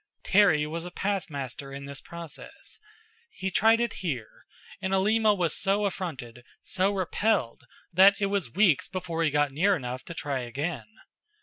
[0.23, 2.79] Terry was a past master in this process.
[3.29, 4.47] He tried it here,
[4.81, 9.75] and Alima was so affronted, so repelled, that it was weeks before he got near
[9.75, 10.87] enough to try again.